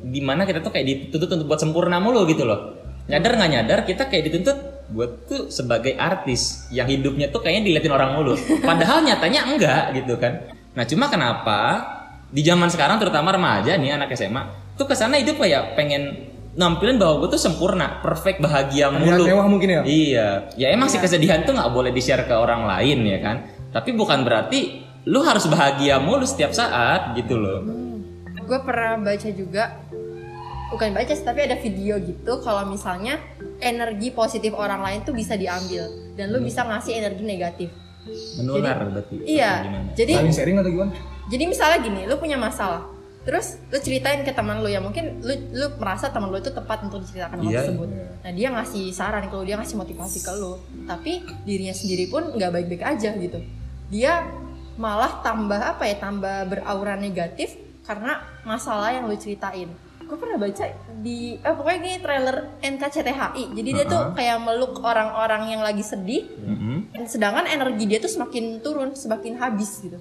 di 0.00 0.20
mana 0.24 0.48
kita 0.48 0.64
tuh 0.64 0.72
kayak 0.72 1.12
dituntut 1.12 1.30
untuk 1.36 1.46
buat 1.46 1.60
sempurna 1.60 2.00
mulu 2.00 2.24
gitu 2.24 2.48
loh 2.48 2.80
nyadar 3.10 3.34
nggak 3.34 3.50
nyadar 3.50 3.78
kita 3.84 4.08
kayak 4.08 4.30
dituntut 4.30 4.58
buat 4.92 5.26
tuh 5.26 5.48
sebagai 5.48 5.96
artis 5.98 6.68
yang 6.72 6.88
hidupnya 6.88 7.28
tuh 7.28 7.42
kayaknya 7.44 7.68
diliatin 7.68 7.92
orang 7.92 8.10
mulu 8.16 8.34
padahal 8.62 9.02
nyatanya 9.02 9.40
enggak 9.48 9.84
gitu 9.98 10.14
kan 10.16 10.52
nah 10.72 10.84
cuma 10.88 11.10
kenapa 11.12 11.58
di 12.32 12.40
zaman 12.40 12.72
sekarang 12.72 12.96
terutama 12.96 13.34
remaja 13.34 13.76
nih 13.76 13.92
anak 13.92 14.14
SMA 14.16 14.74
tuh 14.78 14.88
ke 14.88 14.94
sana 14.96 15.20
hidup 15.20 15.36
kayak 15.36 15.76
pengen 15.76 16.32
nampilin 16.52 17.00
bahwa 17.00 17.24
gue 17.24 17.36
tuh 17.36 17.40
sempurna 17.40 18.00
perfect 18.04 18.44
bahagia 18.44 18.92
mulu 18.92 19.24
mewah 19.24 19.48
mungkin 19.48 19.68
ya. 19.68 19.82
Iya, 19.84 20.28
ya 20.56 20.66
emang 20.68 20.92
sih 20.92 21.00
kesedihan 21.00 21.48
tuh 21.48 21.56
nggak 21.56 21.72
boleh 21.72 21.90
di-share 21.96 22.28
ke 22.28 22.34
orang 22.36 22.68
lain 22.68 23.08
ya 23.08 23.18
kan. 23.24 23.36
Tapi 23.72 23.96
bukan 23.96 24.20
berarti 24.20 24.84
lu 25.08 25.24
harus 25.24 25.48
bahagia 25.48 25.96
mulu 25.96 26.28
setiap 26.28 26.52
saat 26.52 27.16
gitu 27.16 27.40
loh. 27.40 27.64
Gue 28.52 28.60
pernah 28.60 29.00
baca 29.00 29.28
juga 29.32 29.80
bukan 30.68 30.92
baca 30.92 31.08
sih 31.08 31.24
tapi 31.24 31.40
ada 31.40 31.56
video 31.56 31.96
gitu 31.96 32.32
kalau 32.44 32.68
misalnya 32.68 33.16
energi 33.60 34.12
positif 34.12 34.52
orang 34.52 34.84
lain 34.84 35.00
tuh 35.02 35.16
bisa 35.16 35.36
diambil 35.36 35.88
dan 36.12 36.28
lu 36.28 36.44
bisa 36.44 36.60
ngasih 36.60 37.00
energi 37.00 37.24
negatif 37.24 37.68
Menular 38.36 38.92
berarti. 38.92 39.14
iya 39.24 39.64
jadi 39.96 40.20
Saling 40.20 40.34
sharing 40.34 40.56
atau 40.60 40.68
gimana? 40.68 40.92
jadi 41.28 41.44
misalnya 41.48 41.78
gini 41.80 42.00
lu 42.04 42.20
punya 42.20 42.36
masalah 42.36 42.84
terus 43.22 43.56
lu 43.70 43.78
ceritain 43.78 44.20
ke 44.20 44.34
teman 44.34 44.60
lu 44.60 44.68
ya 44.68 44.82
mungkin 44.84 45.22
lu 45.22 45.32
lu 45.54 45.66
merasa 45.80 46.12
teman 46.12 46.28
lu 46.28 46.36
itu 46.36 46.50
tepat 46.50 46.84
untuk 46.84 47.00
diceritakan 47.00 47.40
hal 47.40 47.48
Iya. 47.48 47.60
tersebut 47.62 47.88
nah 48.20 48.32
dia 48.34 48.48
ngasih 48.52 48.84
saran 48.92 49.24
ke 49.30 49.34
lu 49.38 49.44
dia 49.46 49.56
ngasih 49.56 49.76
motivasi 49.78 50.18
ke 50.20 50.32
lu 50.36 50.58
tapi 50.84 51.24
dirinya 51.48 51.72
sendiri 51.72 52.10
pun 52.10 52.36
nggak 52.36 52.50
baik-baik 52.52 52.84
aja 52.84 53.16
gitu 53.16 53.38
dia 53.88 54.28
malah 54.74 55.22
tambah 55.22 55.56
apa 55.56 55.84
ya 55.86 55.96
tambah 56.02 56.50
beraura 56.50 56.98
negatif 56.98 57.61
karena 57.82 58.12
masalah 58.42 58.90
yang 58.90 59.04
lu 59.04 59.14
ceritain 59.14 59.70
gue 60.02 60.16
pernah 60.16 60.36
baca 60.36 60.64
di 60.98 61.34
eh, 61.34 61.54
pokoknya 61.56 61.78
gini 61.78 61.96
trailer 61.98 62.36
NKCTHI 62.60 63.44
jadi 63.54 63.70
dia 63.72 63.84
tuh 63.86 64.12
kayak 64.12 64.38
meluk 64.38 64.76
orang-orang 64.78 65.48
yang 65.48 65.62
lagi 65.62 65.80
sedih 65.80 66.28
Mm-mm. 66.38 66.92
dan 66.92 67.02
sedangkan 67.06 67.46
energi 67.46 67.84
dia 67.86 67.96
tuh 67.96 68.10
semakin 68.10 68.60
turun 68.60 68.92
semakin 68.92 69.36
habis 69.36 69.80
gitu 69.80 69.96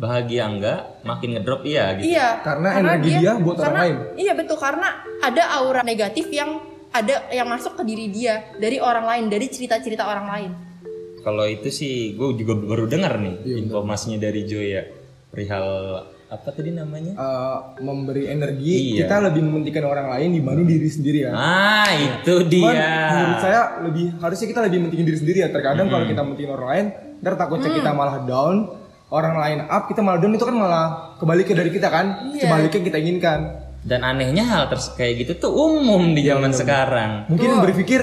Bahagia 0.00 0.48
enggak, 0.48 1.04
makin 1.04 1.36
ngedrop 1.36 1.60
iya 1.60 1.92
gitu. 1.92 2.16
Iya. 2.16 2.40
Karena 2.40 2.68
energi 2.72 3.20
dia 3.20 3.36
buat 3.36 3.60
orang 3.60 3.68
karena- 3.68 3.82
lain. 3.84 3.96
Iya 4.16 4.32
betul 4.32 4.56
karena 4.56 4.88
ada 5.20 5.42
aura 5.60 5.84
negatif 5.84 6.32
yang 6.32 6.56
ada 6.88 7.28
yang 7.28 7.44
masuk 7.44 7.76
ke 7.76 7.84
diri 7.84 8.08
dia 8.08 8.48
dari 8.56 8.80
orang 8.80 9.04
lain 9.04 9.24
dari 9.28 9.52
cerita-cerita 9.52 10.08
orang 10.08 10.26
lain. 10.32 10.50
Kalau 11.20 11.44
itu 11.44 11.68
sih 11.68 12.16
gue 12.16 12.32
juga 12.32 12.56
baru 12.56 12.88
dengar 12.88 13.20
nih 13.20 13.44
Iya, 13.44 13.56
informasinya 13.60 14.16
dari 14.18 14.48
Joy 14.48 14.68
ya. 14.72 14.82
perihal 15.28 15.68
apa 16.30 16.48
tadi 16.48 16.70
namanya 16.70 17.12
Eh, 17.12 17.58
memberi 17.80 18.24
energi 18.26 18.94
Iya. 18.94 19.04
kita 19.04 19.16
lebih 19.20 19.42
mementingkan 19.42 19.82
orang 19.84 20.06
lain 20.08 20.28
dibanding 20.32 20.66
diri 20.68 20.88
sendiri 20.88 21.18
ya. 21.26 21.30
ah 21.32 21.90
itu 21.90 22.34
Cuman 22.40 22.50
dia 22.72 22.94
menurut 23.10 23.38
saya 23.40 23.60
lebih 23.82 24.14
harusnya 24.16 24.46
kita 24.46 24.60
lebih 24.62 24.78
mentingin 24.80 25.04
diri 25.04 25.18
sendiri 25.18 25.38
ya. 25.40 25.48
Terkadang 25.48 25.86
kalau 25.86 26.06
kita 26.06 26.22
mentingin 26.22 26.52
orang 26.52 26.68
lain, 26.68 26.86
ntar 27.18 27.34
takutnya 27.34 27.70
kita 27.72 27.90
malah 27.90 28.22
down, 28.24 28.56
orang 29.08 29.34
lain 29.36 29.58
up, 29.66 29.84
kita 29.84 30.00
malah 30.00 30.18
down 30.18 30.32
itu 30.32 30.44
kan 30.44 30.54
malah 30.54 30.86
kebalik 31.16 31.44
ke 31.44 31.52
dari 31.52 31.68
kita 31.68 31.88
kan, 31.88 32.06
Iya. 32.30 32.46
sebaliknya 32.46 32.72
yang 32.72 32.86
kita 32.86 32.98
inginkan. 32.98 33.40
dan 33.80 34.04
anehnya 34.04 34.44
hal 34.44 34.68
ters 34.68 34.92
kayak 34.92 35.24
gitu 35.24 35.40
tuh 35.40 35.52
umum 35.56 36.12
di 36.12 36.20
zaman 36.20 36.52
sekarang 36.52 37.24
Mungkin 37.26 37.64
berpikir, 37.64 38.00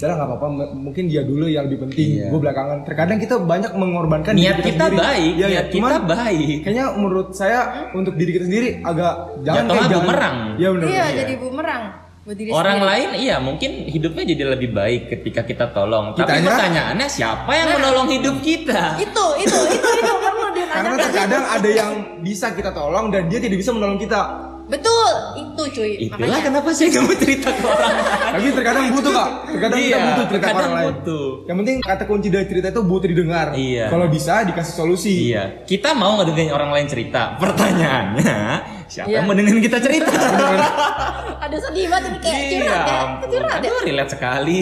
udah 0.00 0.14
nggak 0.14 0.30
apa-apa, 0.30 0.46
mungkin 0.72 1.04
dia 1.04 1.20
dulu 1.20 1.44
yang 1.44 1.64
lebih 1.64 1.82
penting, 1.84 2.08
Iya. 2.16 2.26
gue 2.28 2.38
belakangan. 2.38 2.78
Terkadang 2.82 3.18
kita 3.18 3.34
banyak 3.36 3.72
mengorbankan 3.72 4.32
niat 4.32 4.56
diri 4.56 4.66
kita 4.68 4.84
sendiri. 4.86 5.00
baik 5.00 5.32
Iya, 5.32 5.34
iya. 5.34 5.46
niat 5.50 5.66
kita 5.66 5.76
Cuman 5.76 5.92
baik 6.06 6.56
kayaknya 6.60 6.86
menurut 6.94 7.28
saya 7.32 7.60
untuk 7.92 8.14
diri 8.14 8.30
kita 8.32 8.44
sendiri 8.44 8.68
agak 8.80 9.12
jangan 9.42 9.64
kayak 9.66 9.82
jangan. 9.84 9.98
bumerang. 9.98 10.36
Iya 10.54 10.68
benar. 10.70 10.86
Iya, 10.86 11.04
jadi 11.16 11.32
bumerang 11.36 11.84
buat 12.20 12.36
diri 12.36 12.50
Orang 12.50 12.76
sendiri. 12.76 12.90
lain 12.92 13.08
iya 13.18 13.36
mungkin 13.38 13.70
hidupnya 13.86 14.24
jadi 14.26 14.42
lebih 14.50 14.70
baik 14.70 15.02
ketika 15.08 15.40
kita 15.42 15.66
tolong. 15.68 16.12
Tapi 16.12 16.20
Kitanya- 16.20 16.46
pertanyaannya 16.52 17.08
siapa 17.08 17.50
yang 17.50 17.68
menolong 17.72 18.08
hidup 18.08 18.36
kita? 18.38 18.82
Itu, 18.98 19.24
itu, 19.40 19.58
itu, 19.68 19.88
itu 19.96 20.12
perlu 20.14 20.46
Karena 20.68 20.94
terkadang 21.00 21.44
ada 21.48 21.68
yang 21.68 21.92
bisa 22.20 22.52
kita 22.52 22.70
tolong 22.70 23.08
dan 23.08 23.26
dia 23.26 23.40
tidak 23.40 23.56
bisa 23.56 23.72
menolong 23.72 23.96
kita. 23.96 24.20
Betul, 24.68 25.10
itu 25.34 25.62
cuy. 25.72 25.92
Itulah 25.98 26.20
Makanya 26.20 26.40
kenapa 26.44 26.68
saya 26.70 26.86
nggak 26.92 27.04
mau 27.04 27.16
cerita 27.16 27.48
ke 27.48 27.64
orang 27.64 27.80
lain. 27.88 28.04
Tapi 28.28 28.46
terkadang 28.52 28.84
butuh 28.92 29.12
kak. 29.12 29.30
Terkadang 29.48 29.78
kita 29.78 29.88
Iya, 29.88 29.96
butuh 29.98 30.14
cerita 30.14 30.28
ke 30.28 30.32
terkadang 30.36 30.56
orang 30.60 30.76
lain. 30.76 30.86
butuh. 30.92 31.26
Yang 31.48 31.56
penting 31.56 31.76
kata 31.80 32.02
kunci 32.04 32.28
dari 32.28 32.46
cerita 32.46 32.66
itu 32.68 32.82
butuh 32.82 33.08
didengar. 33.08 33.46
Iya. 33.56 33.84
Kalau 33.88 34.06
bisa 34.06 34.34
dikasih 34.44 34.74
solusi. 34.74 35.12
Iya, 35.32 35.64
kita 35.64 35.90
mau 35.92 36.12
ngedengerin 36.16 36.52
orang 36.52 36.70
lain 36.70 36.86
cerita. 36.86 37.40
Pertanyaannya, 37.40 38.38
siapa 38.88 39.06
Iya. 39.06 39.14
yang 39.14 39.24
mau 39.24 39.34
dengerin 39.34 39.60
kita 39.60 39.78
cerita? 39.78 40.10
ada 41.44 41.56
sedih 41.60 41.86
banget 41.86 42.04
ini 42.06 42.18
kayak 42.18 42.34
Iya, 42.34 42.48
curhat 42.50 42.82
ya. 42.82 43.00
Curhat 43.22 43.60
ya. 43.60 43.68
Aduh, 43.68 43.82
relate 43.84 44.10
sekali. 44.10 44.60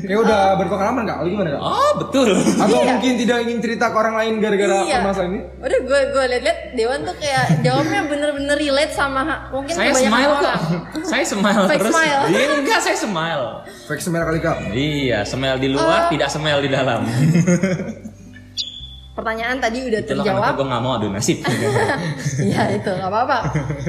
Kayak 0.00 0.20
udah 0.20 0.40
berpengalaman 0.56 1.02
kak. 1.04 1.16
Atau 1.18 1.28
gimana 1.28 1.48
kak? 1.50 1.60
Oh, 1.60 1.90
betul. 1.98 2.28
Atau 2.32 2.66
Iya. 2.76 2.90
mungkin 2.92 3.12
tidak 3.16 3.38
ingin 3.42 3.58
cerita 3.58 3.84
ke 3.88 3.96
orang 3.96 4.14
lain 4.16 4.32
gara-gara 4.38 4.76
Iya. 4.80 4.98
masalah 5.00 5.28
ini? 5.28 5.40
Udah 5.58 5.78
gue 5.80 6.00
gue 6.08 6.24
liat-liat 6.28 6.58
Dewan 6.72 6.98
tuh 7.02 7.14
kayak 7.16 7.44
jawabnya 7.60 8.00
bener-bener 8.04 8.56
relate 8.56 8.92
sama 8.92 9.20
mungkin 9.50 9.74
saya 9.74 9.92
smile 9.92 10.32
kok. 10.32 10.40
orang. 10.40 10.60
Saya 11.02 11.24
smile 11.24 11.62
Fake 11.66 11.78
terus. 11.78 11.92
smile. 11.92 12.22
Iya, 12.28 12.46
enggak, 12.56 12.80
saya 12.80 12.96
smile. 12.96 13.44
Fake 13.84 14.00
smell 14.00 14.24
kali 14.24 14.38
kak. 14.38 14.56
Iya, 14.70 15.18
smile 15.24 15.58
di 15.58 15.68
luar, 15.68 16.06
Eh. 16.06 16.16
tidak 16.16 16.28
smile 16.28 16.60
di 16.60 16.70
dalam. 16.70 17.00
Pertanyaan 19.18 19.58
tadi 19.58 19.82
udah 19.82 19.98
Itulah 19.98 20.22
terjawab. 20.22 20.52
gue 20.54 20.66
nggak 20.70 20.82
mau 20.82 20.92
adu 20.94 21.10
nasib. 21.10 21.42
Iya 22.48 22.78
itu 22.78 22.86
nggak 22.86 23.10
apa-apa. 23.10 23.38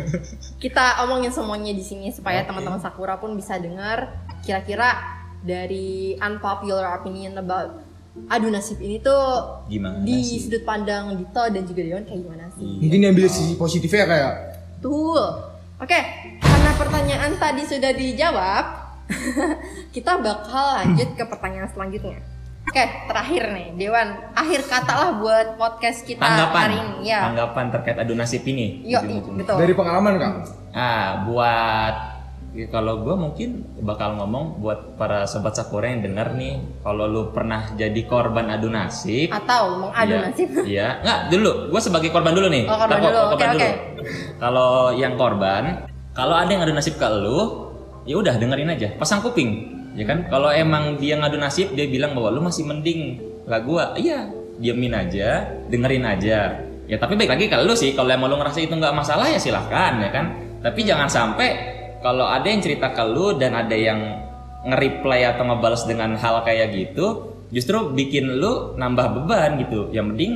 Kita 0.64 1.06
omongin 1.06 1.30
semuanya 1.30 1.70
di 1.70 1.86
sini 1.86 2.10
supaya 2.10 2.42
teman-teman 2.42 2.82
Sakura 2.82 3.22
pun 3.22 3.38
bisa 3.38 3.62
dengar 3.62 4.10
kira-kira 4.42 4.98
dari 5.40 6.18
unpopular 6.18 6.98
opinion 6.98 7.38
about 7.38 7.86
adu 8.28 8.50
nasib 8.50 8.82
ini 8.82 9.00
tuh 9.00 9.22
Gimana 9.70 10.02
di 10.02 10.20
sih? 10.20 10.42
sudut 10.42 10.66
pandang 10.66 11.14
Dito 11.14 11.40
dan 11.46 11.64
juga 11.64 11.82
Dewan 11.86 12.04
kayak 12.04 12.20
gimana 12.20 12.46
sih? 12.58 12.66
Mungkin 12.82 13.00
diambil 13.00 13.30
sisi 13.30 13.54
positifnya 13.54 14.02
ya, 14.02 14.08
kayak. 14.08 14.34
Betul. 14.76 15.24
Oke, 15.78 16.00
karena 16.42 16.72
pertanyaan 16.76 17.32
tadi 17.38 17.64
sudah 17.64 17.92
dijawab, 17.94 18.66
kita 19.96 20.20
bakal 20.20 20.66
lanjut 20.76 21.10
ke 21.14 21.24
pertanyaan 21.24 21.70
selanjutnya. 21.70 22.20
Oke, 22.70 22.86
terakhir 23.04 23.50
nih, 23.50 23.68
Dewan, 23.76 24.08
akhir 24.32 24.62
kata 24.64 24.94
lah 24.94 25.10
buat 25.18 25.58
podcast 25.58 26.06
kita 26.06 26.22
Tanggapan, 26.22 26.62
hari 26.64 26.78
ini. 26.78 26.96
Ya, 27.04 27.26
tanggapan 27.26 27.66
terkait 27.72 27.98
adu 27.98 28.14
nasib 28.14 28.46
ini. 28.46 28.86
yuk, 28.86 29.02
Ujung-ujung. 29.02 29.36
betul. 29.36 29.58
Dari 29.58 29.74
pengalaman 29.74 30.14
kak. 30.16 30.34
Ah, 30.70 31.26
buat 31.26 31.96
ya 32.50 32.66
kalau 32.68 33.02
gue 33.04 33.14
mungkin 33.16 33.50
bakal 33.80 34.18
ngomong 34.18 34.58
buat 34.58 34.98
para 34.98 35.26
sobat 35.26 35.54
sakura 35.54 35.86
yang 35.88 36.02
denger 36.04 36.34
nih, 36.36 36.54
kalau 36.80 37.06
lu 37.06 37.30
pernah 37.30 37.74
jadi 37.74 38.02
korban 38.06 38.50
adu 38.50 38.70
nasib, 38.70 39.30
Atau 39.30 39.82
mengadu 39.82 40.06
Iya, 40.12 40.20
nasib. 40.24 40.48
Iya, 40.70 40.88
nggak 41.02 41.20
dulu. 41.28 41.52
Gue 41.70 41.82
sebagai 41.82 42.10
korban 42.10 42.34
dulu 42.34 42.48
nih. 42.48 42.64
Oh, 42.66 42.78
korban 42.78 42.98
gua- 43.00 43.10
dulu. 43.10 43.22
korban 43.34 43.48
Oke, 43.48 43.50
dulu. 43.50 43.66
oke. 43.66 43.70
Kalau 44.38 44.72
yang 44.94 45.14
korban, 45.16 45.64
kalau 46.12 46.38
ada 46.38 46.46
yang 46.48 46.62
ngadu 46.62 46.76
nasib 46.76 46.96
ke 46.96 47.08
lu, 47.10 47.74
ya 48.06 48.14
udah 48.16 48.38
dengerin 48.38 48.70
aja. 48.70 48.94
Pasang 48.94 49.22
kuping, 49.22 49.79
ya 50.00 50.06
kan? 50.08 50.32
Kalau 50.32 50.48
emang 50.48 50.96
dia 50.96 51.20
ngadu 51.20 51.36
nasib, 51.36 51.76
dia 51.76 51.84
bilang 51.92 52.16
bahwa 52.16 52.32
lu 52.32 52.42
masih 52.48 52.64
mending 52.64 53.20
lah 53.44 53.60
gua. 53.60 54.00
Iya, 54.00 54.32
diemin 54.56 54.96
aja, 54.96 55.60
dengerin 55.68 56.08
aja. 56.08 56.64
Ya 56.90 56.98
tapi 56.98 57.20
baik 57.20 57.30
lagi 57.30 57.46
kalau 57.52 57.68
lu 57.68 57.76
sih, 57.76 57.92
kalau 57.94 58.08
emang 58.10 58.32
lu 58.32 58.40
ngerasa 58.40 58.64
itu 58.64 58.74
nggak 58.74 58.96
masalah 58.96 59.28
ya 59.28 59.38
silahkan 59.38 60.00
ya 60.00 60.10
kan. 60.10 60.26
Tapi 60.64 60.88
jangan 60.88 61.12
sampai 61.12 61.50
kalau 62.00 62.26
ada 62.26 62.48
yang 62.48 62.64
cerita 62.64 62.96
ke 62.96 63.04
lu 63.04 63.36
dan 63.36 63.54
ada 63.54 63.76
yang 63.76 64.00
nge-reply 64.64 65.36
atau 65.36 65.44
ngebales 65.48 65.84
dengan 65.84 66.16
hal 66.16 66.44
kayak 66.48 66.72
gitu, 66.72 67.36
justru 67.52 67.92
bikin 67.92 68.40
lu 68.40 68.76
nambah 68.80 69.20
beban 69.20 69.60
gitu. 69.60 69.92
Yang 69.92 70.06
mending 70.16 70.32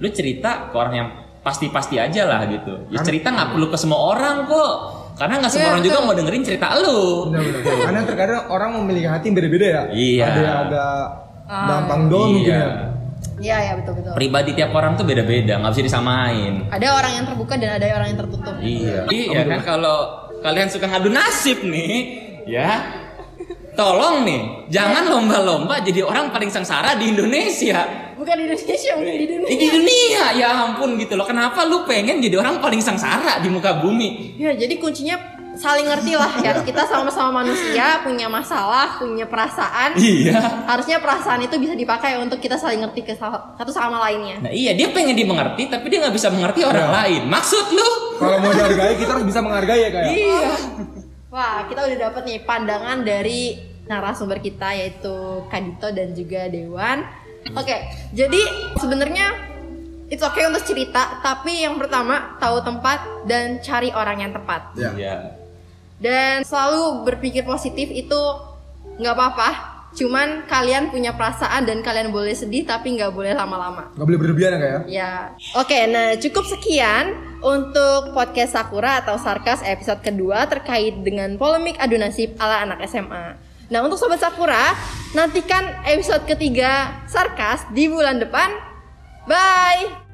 lu 0.00 0.08
cerita 0.14 0.70
ke 0.70 0.74
orang 0.78 0.94
yang 0.94 1.08
pasti-pasti 1.40 1.96
aja 2.00 2.28
lah 2.28 2.46
gitu. 2.48 2.88
Ya 2.92 3.02
cerita 3.02 3.32
nggak 3.32 3.56
perlu 3.56 3.66
ke 3.68 3.76
semua 3.76 4.00
orang 4.16 4.46
kok. 4.46 4.99
Karena 5.20 5.34
nggak 5.36 5.52
semua 5.52 5.60
Iya, 5.60 5.70
orang 5.70 5.84
juga 5.84 5.98
mau 6.00 6.14
dengerin 6.16 6.42
cerita 6.42 6.66
lu. 6.80 7.28
Benar-benar. 7.28 7.76
Karena 7.84 8.00
terkadang 8.02 8.40
orang 8.48 8.70
memiliki 8.80 9.04
hati 9.04 9.24
yang 9.28 9.36
beda-beda 9.36 9.66
ya. 9.68 9.82
Iya. 9.92 10.24
Ada 10.24 10.40
yang 10.40 10.58
agak 10.64 10.94
Ah. 11.44 11.66
gampang 11.68 12.02
down 12.08 12.28
mungkin 12.32 12.48
Iya. 12.48 12.56
ya. 12.56 12.68
Iya, 13.40 13.56
ya 13.60 13.72
betul 13.76 13.92
betul. 13.96 14.12
Pribadi 14.12 14.50
tiap 14.52 14.70
orang 14.70 14.92
tuh 14.94 15.04
beda-beda, 15.04 15.52
nggak 15.56 15.72
bisa 15.72 15.84
disamain. 15.86 16.54
Ada 16.68 16.86
orang 16.90 17.12
yang 17.12 17.24
terbuka 17.24 17.54
dan 17.56 17.70
ada 17.76 17.84
orang 17.90 18.08
yang 18.08 18.18
tertutup. 18.18 18.54
Iya. 18.60 19.00
Iya 19.08 19.40
kan 19.46 19.60
kalau 19.62 19.98
kalian 20.40 20.68
suka 20.68 20.86
ngadu 20.86 21.08
nasib 21.08 21.58
nih, 21.62 21.92
ya. 22.44 22.99
Tolong 23.80 24.28
nih, 24.28 24.68
jangan 24.68 25.08
lomba-lomba 25.08 25.80
jadi 25.80 26.04
orang 26.04 26.28
paling 26.28 26.52
sengsara 26.52 27.00
di 27.00 27.16
Indonesia. 27.16 28.12
Bukan 28.12 28.36
di 28.36 28.44
Indonesia, 28.44 28.92
mungkin 28.92 29.16
di 29.16 29.24
dunia. 29.24 29.48
Di 29.56 29.68
dunia 29.72 30.24
ya 30.36 30.48
ampun 30.52 31.00
gitu 31.00 31.16
loh. 31.16 31.24
Kenapa 31.24 31.64
lu 31.64 31.88
pengen 31.88 32.20
jadi 32.20 32.36
orang 32.36 32.60
paling 32.60 32.84
sengsara 32.84 33.40
di 33.40 33.48
muka 33.48 33.80
bumi? 33.80 34.36
Ya, 34.36 34.52
jadi 34.52 34.76
kuncinya 34.76 35.16
saling 35.56 35.88
ngerti 35.88 36.12
lah 36.12 36.28
ya. 36.44 36.60
Kita 36.60 36.84
sama-sama 36.84 37.40
manusia, 37.40 38.04
punya 38.04 38.28
masalah, 38.28 39.00
punya 39.00 39.24
perasaan. 39.24 39.96
Iya. 39.96 40.68
Harusnya 40.68 41.00
perasaan 41.00 41.40
itu 41.40 41.56
bisa 41.56 41.72
dipakai 41.72 42.20
untuk 42.20 42.36
kita 42.36 42.60
saling 42.60 42.84
ngerti 42.84 43.00
ke 43.00 43.16
sa- 43.16 43.56
satu 43.56 43.72
sama 43.72 43.96
lainnya. 44.04 44.44
Nah 44.44 44.52
iya 44.52 44.76
dia 44.76 44.92
pengen 44.92 45.16
dimengerti 45.16 45.72
tapi 45.72 45.88
dia 45.88 46.04
nggak 46.04 46.12
bisa 46.12 46.28
mengerti 46.28 46.68
orang 46.68 46.92
lain. 47.00 47.22
Maksud 47.32 47.72
lu? 47.72 47.90
Kalau 48.20 48.44
mau 48.44 48.52
dihargai 48.52 49.00
kita 49.00 49.16
harus 49.16 49.24
bisa 49.24 49.40
menghargai 49.40 49.80
ya 49.80 49.88
kayak. 49.88 50.10
Iya. 50.12 50.52
Wah, 51.30 51.62
kita 51.70 51.86
udah 51.86 51.98
dapet 52.10 52.22
nih 52.26 52.38
pandangan 52.42 53.06
dari 53.06 53.69
narasumber 53.90 54.38
kita 54.38 54.70
yaitu 54.70 55.42
Kadito 55.50 55.90
dan 55.90 56.14
juga 56.14 56.46
Dewan. 56.46 57.02
Oke, 57.58 57.74
jadi 58.14 58.40
sebenarnya 58.78 59.34
it's 60.06 60.22
okay 60.22 60.46
untuk 60.46 60.62
cerita, 60.62 61.18
tapi 61.18 61.66
yang 61.66 61.74
pertama 61.82 62.38
tahu 62.38 62.62
tempat 62.62 63.26
dan 63.26 63.58
cari 63.58 63.90
orang 63.90 64.22
yang 64.22 64.30
tepat. 64.30 64.70
Ya. 64.78 64.90
Iya. 64.94 65.16
Dan 65.98 66.46
selalu 66.46 67.02
berpikir 67.02 67.42
positif 67.42 67.90
itu 67.90 68.20
nggak 69.02 69.14
apa-apa. 69.18 69.50
Cuman 69.90 70.46
kalian 70.46 70.94
punya 70.94 71.18
perasaan 71.18 71.66
dan 71.66 71.82
kalian 71.82 72.14
boleh 72.14 72.30
sedih 72.30 72.62
tapi 72.62 72.94
nggak 72.94 73.10
boleh 73.10 73.34
lama-lama. 73.34 73.90
Gak 73.98 74.06
boleh 74.06 74.20
berlebihan 74.22 74.54
ya 74.54 74.58
kayak. 74.62 74.80
Ya, 74.86 75.12
oke. 75.58 75.78
Nah, 75.90 76.14
cukup 76.14 76.46
sekian 76.46 77.18
untuk 77.42 78.14
podcast 78.14 78.54
Sakura 78.54 79.02
atau 79.02 79.18
Sarkas 79.18 79.66
episode 79.66 79.98
kedua 79.98 80.46
terkait 80.46 80.94
dengan 81.02 81.34
polemik 81.34 81.74
adu 81.82 81.98
nasib 81.98 82.38
ala 82.38 82.62
anak 82.62 82.86
SMA. 82.86 83.49
Nah, 83.70 83.86
untuk 83.86 84.02
sobat 84.02 84.18
Sakura, 84.18 84.74
nantikan 85.14 85.62
episode 85.86 86.26
ketiga 86.26 86.90
Sarkas 87.06 87.62
di 87.70 87.86
bulan 87.86 88.18
depan. 88.18 88.50
Bye. 89.30 90.09